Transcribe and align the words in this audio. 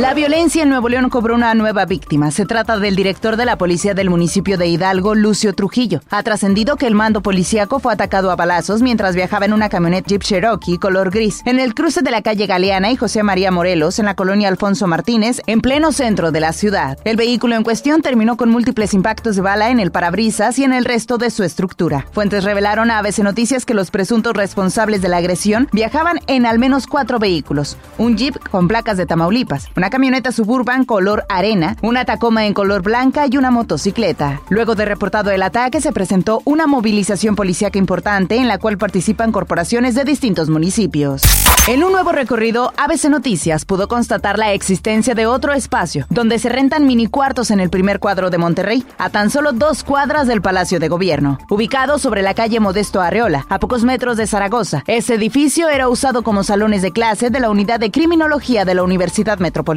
La 0.00 0.14
violencia 0.14 0.62
en 0.62 0.70
Nuevo 0.70 0.88
León 0.88 1.10
cobró 1.10 1.34
una 1.34 1.52
nueva 1.52 1.84
víctima. 1.84 2.30
Se 2.30 2.46
trata 2.46 2.78
del 2.78 2.96
director 2.96 3.36
de 3.36 3.44
la 3.44 3.58
policía 3.58 3.92
del 3.92 4.08
municipio 4.08 4.56
de 4.56 4.66
Hidalgo, 4.66 5.14
Lucio 5.14 5.52
Trujillo. 5.52 6.00
Ha 6.08 6.22
trascendido 6.22 6.76
que 6.76 6.86
el 6.86 6.94
mando 6.94 7.20
policíaco 7.20 7.78
fue 7.78 7.92
atacado 7.92 8.30
a 8.30 8.36
balazos 8.36 8.80
mientras 8.80 9.14
viajaba 9.14 9.44
en 9.44 9.52
una 9.52 9.68
camioneta 9.68 10.08
Jeep 10.08 10.22
Cherokee 10.22 10.78
color 10.78 11.10
gris 11.10 11.42
en 11.44 11.60
el 11.60 11.74
cruce 11.74 12.00
de 12.00 12.10
la 12.10 12.22
calle 12.22 12.46
Galeana 12.46 12.90
y 12.90 12.96
José 12.96 13.22
María 13.22 13.50
Morelos 13.50 13.98
en 13.98 14.06
la 14.06 14.14
colonia 14.14 14.48
Alfonso 14.48 14.86
Martínez, 14.86 15.42
en 15.46 15.60
pleno 15.60 15.92
centro 15.92 16.32
de 16.32 16.40
la 16.40 16.54
ciudad. 16.54 16.96
El 17.04 17.18
vehículo 17.18 17.54
en 17.54 17.62
cuestión 17.62 18.00
terminó 18.00 18.38
con 18.38 18.48
múltiples 18.48 18.94
impactos 18.94 19.36
de 19.36 19.42
bala 19.42 19.68
en 19.68 19.78
el 19.78 19.92
parabrisas 19.92 20.58
y 20.58 20.64
en 20.64 20.72
el 20.72 20.86
resto 20.86 21.18
de 21.18 21.28
su 21.28 21.44
estructura. 21.44 22.06
Fuentes 22.12 22.44
revelaron 22.44 22.90
a 22.90 22.96
ABC 22.96 23.18
Noticias 23.18 23.66
que 23.66 23.74
los 23.74 23.90
presuntos 23.90 24.32
responsables 24.32 25.02
de 25.02 25.10
la 25.10 25.18
agresión 25.18 25.68
viajaban 25.70 26.18
en 26.28 26.46
al 26.46 26.58
menos 26.58 26.86
cuatro 26.86 27.18
vehículos: 27.18 27.76
un 27.98 28.16
Jeep 28.16 28.38
con 28.50 28.68
placas 28.68 28.96
de 28.96 29.04
Tamaulipas, 29.04 29.68
una 29.82 29.90
camioneta 29.90 30.30
suburban 30.30 30.84
color 30.84 31.24
arena, 31.28 31.76
una 31.82 32.04
Tacoma 32.04 32.46
en 32.46 32.54
color 32.54 32.82
blanca 32.82 33.26
y 33.28 33.36
una 33.36 33.50
motocicleta. 33.50 34.40
Luego 34.48 34.76
de 34.76 34.84
reportado 34.84 35.32
el 35.32 35.42
ataque, 35.42 35.80
se 35.80 35.90
presentó 35.90 36.40
una 36.44 36.68
movilización 36.68 37.34
policíaca 37.34 37.80
importante 37.80 38.36
en 38.36 38.46
la 38.46 38.58
cual 38.58 38.78
participan 38.78 39.32
corporaciones 39.32 39.96
de 39.96 40.04
distintos 40.04 40.50
municipios. 40.50 41.22
En 41.66 41.82
un 41.82 41.92
nuevo 41.92 42.12
recorrido, 42.12 42.72
ABC 42.76 43.08
Noticias 43.08 43.64
pudo 43.64 43.88
constatar 43.88 44.38
la 44.38 44.52
existencia 44.52 45.14
de 45.14 45.26
otro 45.26 45.52
espacio 45.52 46.06
donde 46.10 46.38
se 46.38 46.48
rentan 46.48 46.86
mini 46.86 47.08
cuartos 47.08 47.50
en 47.50 47.58
el 47.58 47.70
primer 47.70 47.98
cuadro 47.98 48.30
de 48.30 48.38
Monterrey, 48.38 48.84
a 48.98 49.10
tan 49.10 49.30
solo 49.30 49.52
dos 49.52 49.82
cuadras 49.82 50.28
del 50.28 50.42
Palacio 50.42 50.78
de 50.78 50.88
Gobierno. 50.88 51.38
Ubicado 51.50 51.98
sobre 51.98 52.22
la 52.22 52.34
calle 52.34 52.60
Modesto 52.60 53.00
Arreola, 53.00 53.46
a 53.48 53.58
pocos 53.58 53.82
metros 53.84 54.16
de 54.16 54.26
Zaragoza, 54.28 54.84
ese 54.86 55.14
edificio 55.14 55.68
era 55.68 55.88
usado 55.88 56.22
como 56.22 56.44
salones 56.44 56.82
de 56.82 56.92
clase 56.92 57.30
de 57.30 57.40
la 57.40 57.50
Unidad 57.50 57.78
de 57.80 57.90
Criminología 57.90 58.64
de 58.64 58.74
la 58.74 58.82
Universidad 58.84 59.38
Metropolitana 59.38 59.71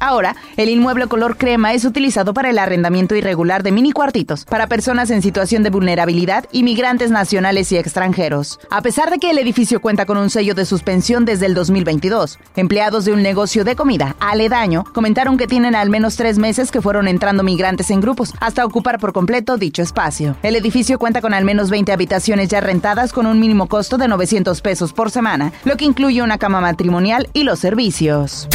Ahora, 0.00 0.36
el 0.56 0.68
inmueble 0.68 1.06
color 1.06 1.36
crema 1.36 1.72
es 1.72 1.84
utilizado 1.84 2.34
para 2.34 2.50
el 2.50 2.58
arrendamiento 2.58 3.14
irregular 3.14 3.62
de 3.62 3.72
mini 3.72 3.92
cuartitos 3.92 4.44
para 4.44 4.66
personas 4.66 5.10
en 5.10 5.22
situación 5.22 5.62
de 5.62 5.70
vulnerabilidad, 5.70 6.44
inmigrantes 6.52 7.10
nacionales 7.10 7.72
y 7.72 7.78
extranjeros. 7.78 8.60
A 8.70 8.82
pesar 8.82 9.10
de 9.10 9.18
que 9.18 9.30
el 9.30 9.38
edificio 9.38 9.80
cuenta 9.80 10.04
con 10.04 10.18
un 10.18 10.30
sello 10.30 10.54
de 10.54 10.66
suspensión 10.66 11.24
desde 11.24 11.46
el 11.46 11.54
2022, 11.54 12.38
empleados 12.56 13.04
de 13.04 13.12
un 13.12 13.22
negocio 13.22 13.64
de 13.64 13.76
comida 13.76 14.16
aledaño 14.20 14.84
comentaron 14.92 15.38
que 15.38 15.46
tienen 15.46 15.74
al 15.74 15.90
menos 15.90 16.16
tres 16.16 16.38
meses 16.38 16.70
que 16.70 16.82
fueron 16.82 17.08
entrando 17.08 17.42
migrantes 17.42 17.90
en 17.90 18.00
grupos 18.00 18.34
hasta 18.40 18.64
ocupar 18.66 18.98
por 18.98 19.12
completo 19.12 19.56
dicho 19.56 19.82
espacio. 19.82 20.36
El 20.42 20.56
edificio 20.56 20.98
cuenta 20.98 21.20
con 21.20 21.34
al 21.34 21.44
menos 21.44 21.70
20 21.70 21.92
habitaciones 21.92 22.48
ya 22.48 22.60
rentadas 22.60 23.12
con 23.12 23.26
un 23.26 23.40
mínimo 23.40 23.68
costo 23.68 23.96
de 23.96 24.08
900 24.08 24.60
pesos 24.60 24.92
por 24.92 25.10
semana, 25.10 25.52
lo 25.64 25.76
que 25.76 25.84
incluye 25.84 26.22
una 26.22 26.38
cama 26.38 26.60
matrimonial 26.60 27.28
y 27.32 27.44
los 27.44 27.58
servicios. 27.58 28.48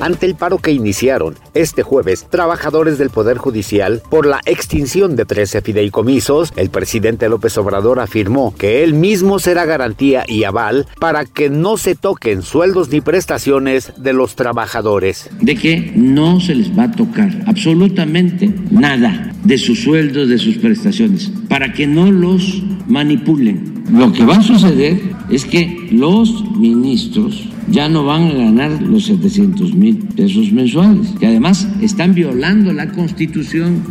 Ante 0.00 0.26
el 0.26 0.36
paro 0.36 0.58
que 0.58 0.70
iniciaron 0.70 1.34
este 1.54 1.82
jueves 1.82 2.28
trabajadores 2.30 2.98
del 2.98 3.10
Poder 3.10 3.36
Judicial 3.36 4.00
por 4.08 4.26
la 4.26 4.40
extinción 4.46 5.16
de 5.16 5.24
13 5.24 5.60
fideicomisos, 5.60 6.52
el 6.56 6.70
presidente 6.70 7.28
López 7.28 7.58
Obrador 7.58 7.98
afirmó 7.98 8.54
que 8.56 8.84
él 8.84 8.94
mismo 8.94 9.40
será 9.40 9.64
garantía 9.64 10.24
y 10.28 10.44
aval 10.44 10.86
para 11.00 11.24
que 11.24 11.50
no 11.50 11.76
se 11.76 11.96
toquen 11.96 12.42
sueldos 12.42 12.90
ni 12.90 13.00
prestaciones 13.00 13.92
de 13.96 14.12
los 14.12 14.36
trabajadores. 14.36 15.30
De 15.40 15.56
que 15.56 15.92
no 15.96 16.40
se 16.40 16.54
les 16.54 16.78
va 16.78 16.84
a 16.84 16.92
tocar 16.92 17.30
absolutamente 17.46 18.54
nada 18.70 19.32
de 19.42 19.58
sus 19.58 19.82
sueldos, 19.82 20.28
de 20.28 20.38
sus 20.38 20.58
prestaciones, 20.58 21.32
para 21.48 21.72
que 21.72 21.88
no 21.88 22.10
los 22.12 22.62
manipulen. 22.86 23.84
Lo 23.90 24.12
que 24.12 24.24
va 24.24 24.36
a 24.36 24.42
suceder 24.42 25.00
es 25.28 25.44
que 25.44 25.88
los 25.90 26.44
ministros 26.56 27.48
ya 27.70 27.88
no 27.88 28.04
van 28.04 28.28
a 28.28 28.34
ganar 28.34 28.82
los 28.82 29.06
700 29.06 29.74
mil 29.74 29.96
pesos 30.16 30.52
mensuales, 30.52 31.14
que 31.18 31.26
además 31.26 31.66
están 31.80 32.14
violando 32.14 32.72
la 32.72 32.90
constitución. 32.92 33.82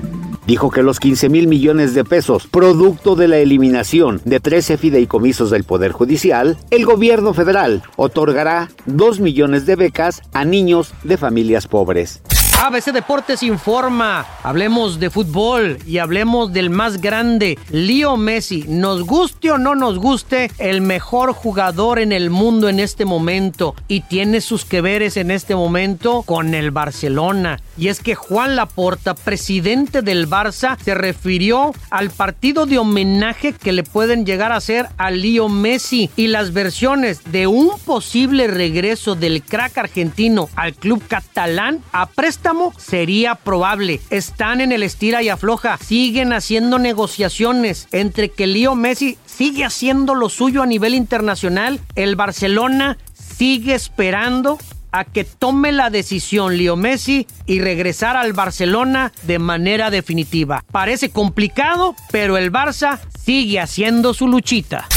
Dijo 0.47 0.71
que 0.71 0.81
los 0.81 1.01
15 1.01 1.27
mil 1.27 1.47
millones 1.47 1.93
de 1.93 2.05
pesos, 2.05 2.47
producto 2.47 3.17
de 3.17 3.27
la 3.27 3.37
eliminación 3.37 4.21
de 4.23 4.39
13 4.39 4.77
fideicomisos 4.77 5.51
del 5.51 5.65
Poder 5.65 5.91
Judicial, 5.91 6.57
el 6.71 6.85
gobierno 6.85 7.33
federal 7.33 7.83
otorgará 7.97 8.69
2 8.85 9.19
millones 9.19 9.65
de 9.65 9.75
becas 9.75 10.21
a 10.31 10.45
niños 10.45 10.93
de 11.03 11.17
familias 11.17 11.67
pobres. 11.67 12.21
ABC 12.59 12.91
Deportes 12.91 13.43
informa. 13.43 14.25
Hablemos 14.41 14.99
de 14.99 15.11
fútbol 15.11 15.77
y 15.85 15.99
hablemos 15.99 16.51
del 16.51 16.71
más 16.71 16.99
grande, 16.99 17.57
Leo 17.69 18.17
Messi. 18.17 18.65
Nos 18.67 19.03
guste 19.03 19.51
o 19.51 19.59
no 19.59 19.75
nos 19.75 19.99
guste, 19.99 20.49
el 20.57 20.81
mejor 20.81 21.33
jugador 21.33 21.99
en 21.99 22.11
el 22.11 22.31
mundo 22.31 22.67
en 22.67 22.79
este 22.79 23.05
momento 23.05 23.75
y 23.87 24.01
tiene 24.01 24.41
sus 24.41 24.65
que 24.65 24.81
veres 24.81 25.17
en 25.17 25.29
este 25.29 25.55
momento 25.55 26.23
con 26.23 26.55
el 26.55 26.71
Barcelona. 26.71 27.59
Y 27.77 27.89
es 27.89 27.99
que 27.99 28.15
Juan 28.15 28.55
Laporta, 28.55 29.13
presidente 29.13 30.01
del 30.01 30.27
Barça, 30.27 30.77
se 30.83 30.95
refirió 30.95 31.73
al 31.89 32.09
partido 32.09 32.65
de 32.65 32.79
homenaje 32.79 33.53
que 33.53 33.71
le 33.71 33.83
pueden 33.83 34.25
llegar 34.25 34.51
a 34.51 34.57
hacer 34.57 34.87
a 34.97 35.11
Leo 35.11 35.47
Messi 35.47 36.09
y 36.15 36.27
las 36.27 36.53
versiones 36.53 37.21
de 37.31 37.45
un 37.47 37.77
posible 37.85 38.47
regreso 38.47 39.15
del 39.15 39.43
crack 39.43 39.77
argentino 39.77 40.49
al 40.55 40.73
club 40.73 41.03
catalán 41.07 41.81
a 41.91 42.07
préstamo 42.07 42.73
sería 42.77 43.35
probable. 43.35 44.01
Están 44.09 44.61
en 44.61 44.71
el 44.71 44.83
estira 44.83 45.21
y 45.21 45.29
afloja. 45.29 45.77
Siguen 45.77 46.33
haciendo 46.33 46.79
negociaciones 46.79 47.87
entre 47.91 48.29
que 48.29 48.47
Leo 48.47 48.75
Messi 48.75 49.17
sigue 49.25 49.63
haciendo 49.63 50.15
lo 50.15 50.29
suyo 50.29 50.63
a 50.63 50.65
nivel 50.65 50.95
internacional. 50.95 51.79
El 51.95 52.15
Barcelona 52.15 52.97
sigue 53.13 53.75
esperando 53.75 54.57
a 54.91 55.05
que 55.05 55.23
tome 55.23 55.71
la 55.71 55.89
decisión 55.89 56.57
Leo 56.57 56.75
Messi 56.75 57.27
y 57.45 57.59
regresar 57.59 58.17
al 58.17 58.33
Barcelona 58.33 59.11
de 59.23 59.39
manera 59.39 59.89
definitiva. 59.89 60.63
Parece 60.71 61.09
complicado, 61.09 61.95
pero 62.11 62.37
el 62.37 62.51
Barça 62.51 62.99
sigue 63.23 63.59
haciendo 63.59 64.13
su 64.13 64.27
luchita. 64.27 64.87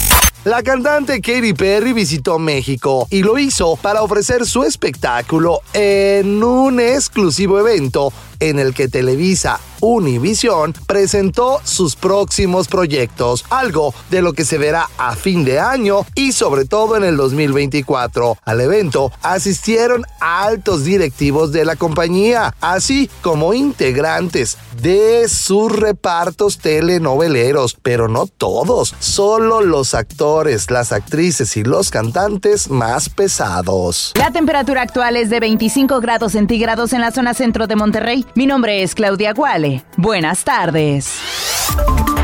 La 0.44 0.62
cantante 0.62 1.20
Katy 1.20 1.52
Perry 1.52 1.92
visitó 1.92 2.38
México 2.38 3.06
y 3.10 3.22
lo 3.22 3.38
hizo 3.38 3.76
para 3.76 4.02
ofrecer 4.02 4.46
su 4.46 4.62
espectáculo 4.64 5.60
en 5.74 6.42
un 6.42 6.80
exclusivo 6.80 7.58
evento 7.60 8.10
en 8.40 8.58
el 8.58 8.74
que 8.74 8.88
Televisa 8.88 9.60
Univision 9.80 10.74
presentó 10.86 11.60
sus 11.64 11.96
próximos 11.96 12.68
proyectos, 12.68 13.44
algo 13.50 13.94
de 14.10 14.22
lo 14.22 14.32
que 14.32 14.44
se 14.44 14.58
verá 14.58 14.88
a 14.98 15.16
fin 15.16 15.44
de 15.44 15.58
año 15.58 16.04
y 16.14 16.32
sobre 16.32 16.64
todo 16.64 16.96
en 16.96 17.04
el 17.04 17.16
2024. 17.16 18.36
Al 18.44 18.60
evento 18.60 19.12
asistieron 19.22 20.04
altos 20.20 20.84
directivos 20.84 21.52
de 21.52 21.64
la 21.64 21.76
compañía, 21.76 22.54
así 22.60 23.10
como 23.22 23.54
integrantes 23.54 24.58
de 24.82 25.28
sus 25.28 25.74
repartos 25.74 26.58
telenoveleros, 26.58 27.76
pero 27.80 28.08
no 28.08 28.26
todos, 28.26 28.94
solo 28.98 29.60
los 29.60 29.94
actores, 29.94 30.70
las 30.70 30.92
actrices 30.92 31.56
y 31.56 31.64
los 31.64 31.90
cantantes 31.90 32.70
más 32.70 33.08
pesados. 33.08 34.12
La 34.14 34.30
temperatura 34.30 34.82
actual 34.82 35.16
es 35.16 35.30
de 35.30 35.40
25 35.40 36.00
grados 36.00 36.32
centígrados 36.32 36.92
en 36.92 37.00
la 37.00 37.12
zona 37.12 37.34
centro 37.34 37.66
de 37.66 37.76
Monterrey. 37.76 38.26
Mi 38.34 38.46
nombre 38.46 38.82
es 38.82 38.94
Claudia 38.94 39.32
Guale. 39.32 39.82
Buenas 39.96 40.44
tardes. 40.44 41.18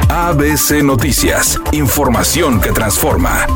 ABC 0.08 0.82
Noticias, 0.82 1.60
información 1.72 2.60
que 2.60 2.72
transforma. 2.72 3.46